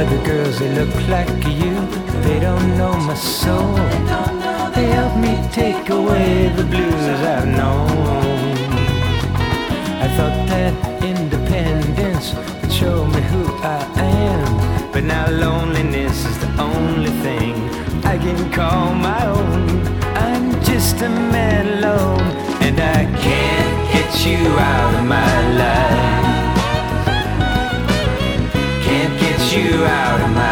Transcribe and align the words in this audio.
Other 0.00 0.24
girls, 0.24 0.58
they 0.58 0.72
look 0.74 0.94
like 1.08 1.28
you. 1.44 1.74
They 2.22 2.40
don't 2.40 2.78
know 2.78 2.96
my 2.96 3.12
soul. 3.12 3.74
They 4.74 4.86
help 4.86 5.14
me 5.18 5.32
take 5.52 5.90
away 5.90 6.48
the 6.56 6.64
blues 6.64 7.04
I've 7.34 7.46
known. 7.46 7.90
I 10.04 10.08
thought 10.16 10.38
that 10.48 10.72
independence 11.04 12.32
would 12.32 12.72
show 12.72 13.04
me 13.08 13.20
who 13.20 13.44
I 13.62 13.84
am. 13.98 14.90
But 14.90 15.04
now 15.04 15.28
loneliness 15.28 16.24
is 16.24 16.38
the 16.38 16.52
only 16.58 17.10
thing 17.20 17.52
I 18.02 18.16
can 18.16 18.50
call 18.52 18.94
my 18.94 19.26
own. 19.26 19.82
I'm 20.16 20.64
just 20.64 20.96
a 21.02 21.10
man 21.10 21.64
alone, 21.76 22.22
and 22.62 22.80
I 22.80 23.04
can't 23.20 23.92
get 23.92 24.26
you 24.26 24.48
out 24.56 24.94
of 24.94 25.04
my 25.06 25.56
life. 25.58 26.29
You 29.52 29.84
out 29.84 30.20
of 30.20 30.30
my 30.32 30.49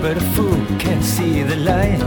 but 0.00 0.16
a 0.16 0.20
fool 0.34 0.56
can't 0.78 1.04
see 1.04 1.42
the 1.42 1.56
light. 1.56 2.00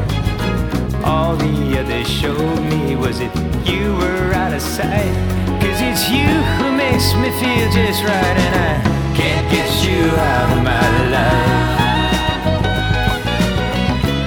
All 1.06 1.36
the 1.36 1.80
others 1.80 2.10
showed 2.10 2.62
me 2.72 2.96
was 2.96 3.20
it 3.20 3.32
you 3.66 3.96
were 3.96 4.34
out 4.34 4.54
of 4.54 4.62
sight. 4.62 5.14
Cause 5.62 5.80
it's 5.82 6.10
you 6.10 6.28
who 6.58 6.72
makes 6.76 7.14
me 7.16 7.30
feel 7.40 7.70
just 7.72 8.04
right, 8.04 8.38
and 8.46 8.56
I 8.70 9.16
can't 9.16 9.48
get 9.52 9.70
you 9.86 10.10
out 10.32 10.58
of 10.58 10.64
my 10.72 10.90
life. 11.16 11.54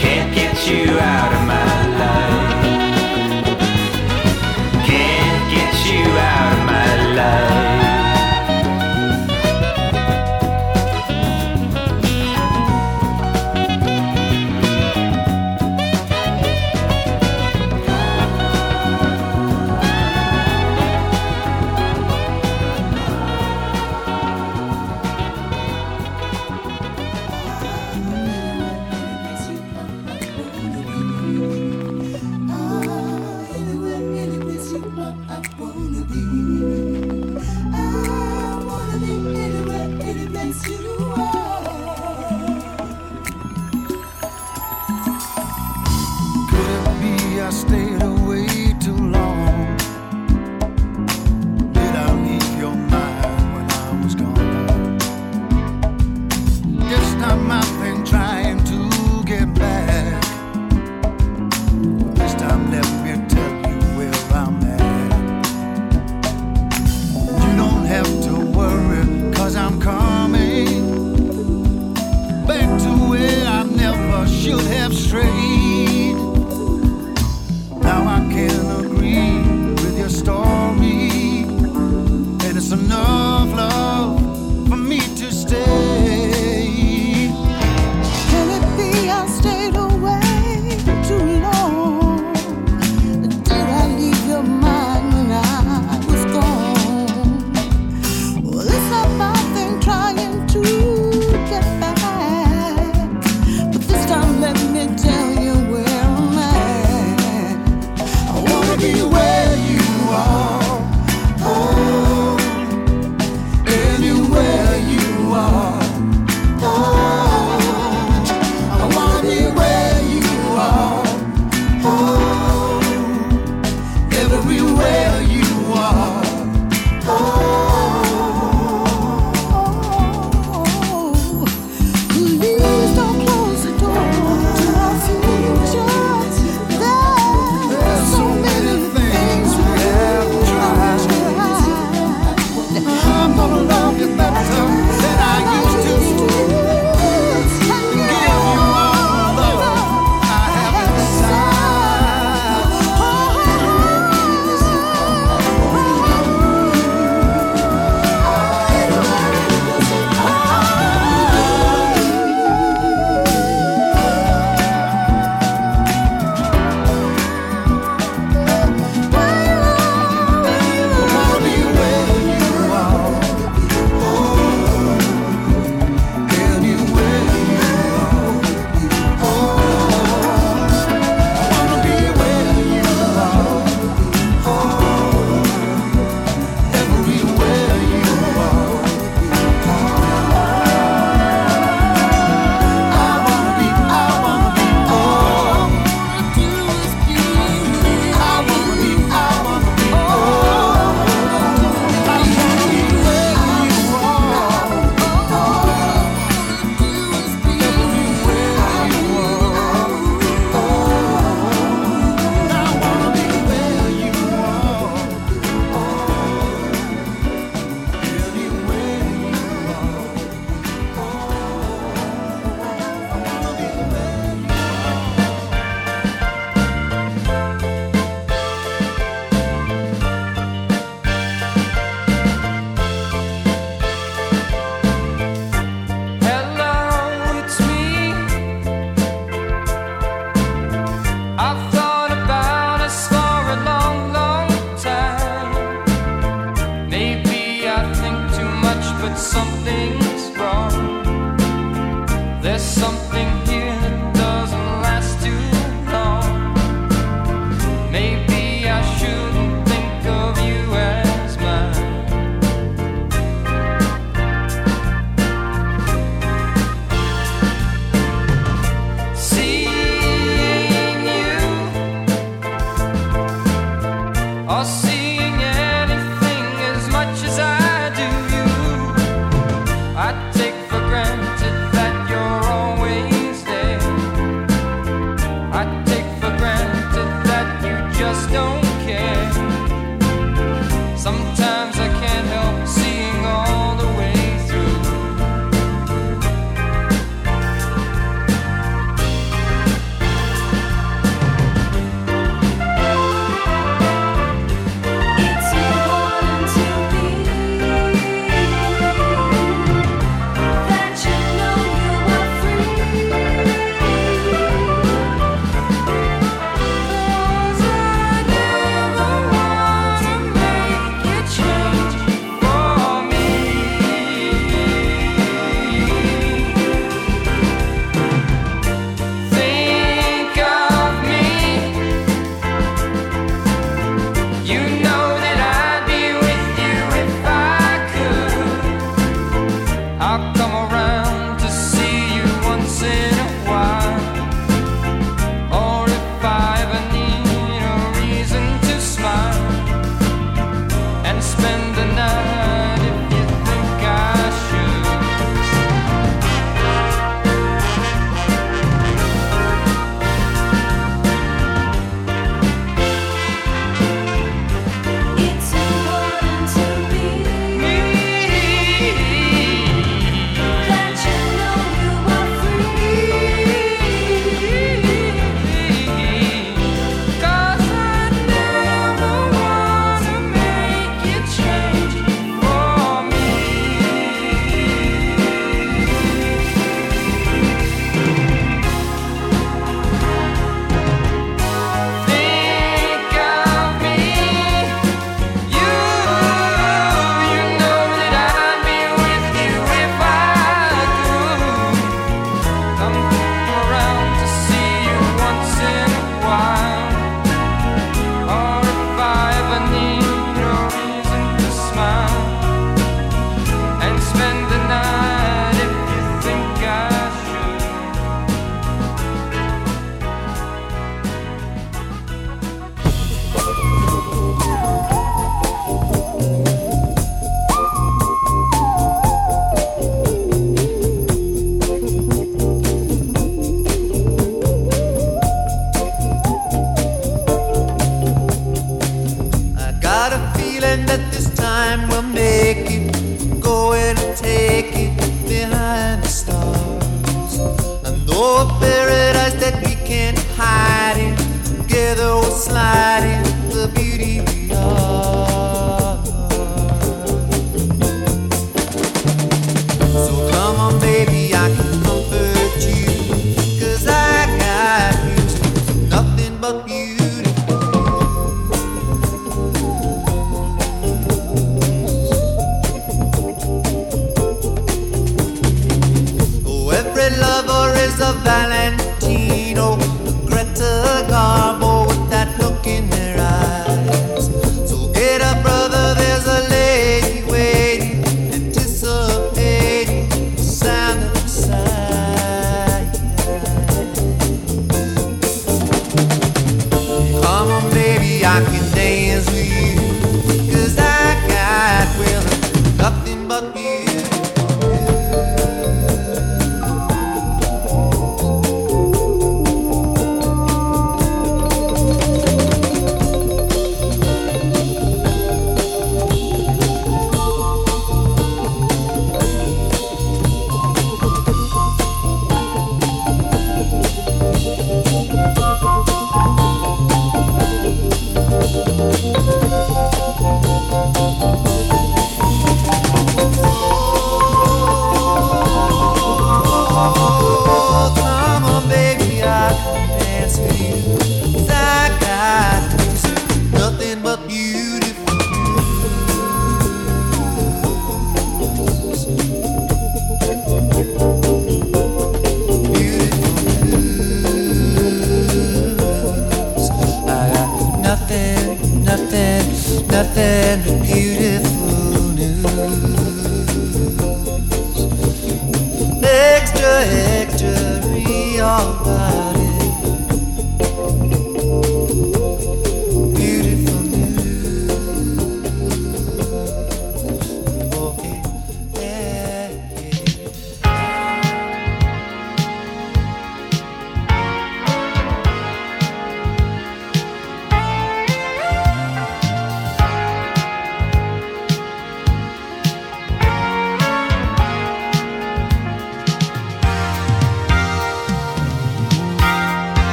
Can't 0.00 0.34
get 0.34 0.56
you 0.66 0.98
out 0.98 1.29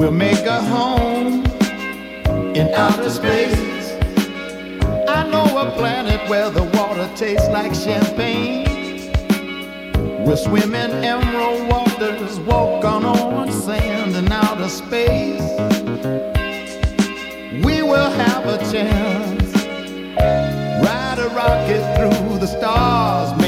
We'll 0.00 0.12
make 0.12 0.46
a 0.46 0.62
home 0.62 1.44
in 2.56 2.72
outer 2.72 3.10
space. 3.10 3.92
I 5.06 5.28
know 5.30 5.44
a 5.58 5.70
planet 5.72 6.26
where 6.30 6.48
the 6.48 6.62
water 6.62 7.06
tastes 7.16 7.46
like 7.50 7.74
champagne. 7.74 9.12
We'll 10.24 10.38
swim 10.38 10.74
in 10.74 10.90
emerald 11.04 11.68
waters, 11.68 12.40
walk 12.40 12.82
on 12.86 13.04
orange 13.04 13.52
sand 13.52 14.16
in 14.16 14.32
outer 14.32 14.70
space. 14.70 15.42
We 17.62 17.82
will 17.82 18.10
have 18.10 18.46
a 18.46 18.56
chance. 18.72 19.54
Ride 20.82 21.18
a 21.18 21.28
rocket 21.36 21.84
through 21.98 22.38
the 22.38 22.46
stars. 22.46 23.39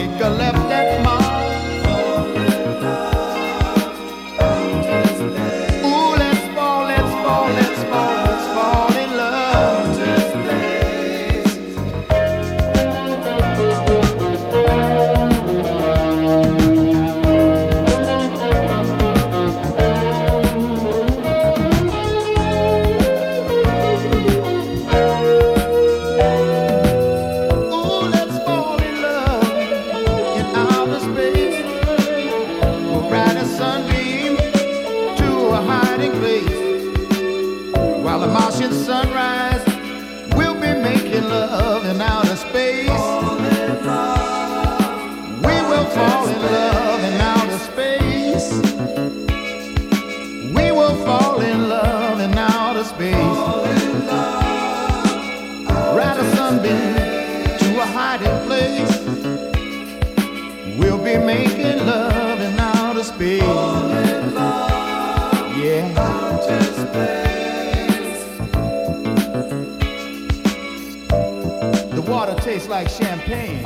water 72.13 72.35
tastes 72.43 72.69
like 72.69 72.91
champagne. 72.91 73.63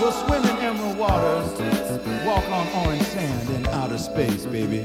We'll 0.00 0.10
swim 0.10 0.42
in 0.42 0.56
emerald 0.58 0.98
waters, 0.98 1.48
walk 2.26 2.44
on 2.50 2.66
orange 2.84 3.02
sand 3.02 3.50
in 3.50 3.66
outer 3.68 3.98
space, 3.98 4.46
baby. 4.46 4.84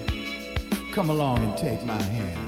Come 0.94 1.10
along 1.10 1.40
and 1.40 1.58
take 1.58 1.84
my 1.84 2.00
hand. 2.00 2.43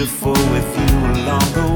beautiful 0.00 0.32
with 0.32 0.78
you 0.78 0.96
along 1.20 1.52
the 1.52 1.60
way. 1.60 1.69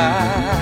Middle 0.00 0.59